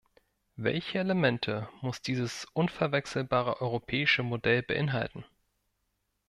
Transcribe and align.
Welche 0.55 0.97
Elemente 0.97 1.69
muss 1.81 2.01
dieses 2.01 2.47
unverwechselbare 2.53 3.61
europäische 3.61 4.23
Modell 4.23 4.63
beinhalten? 4.63 5.23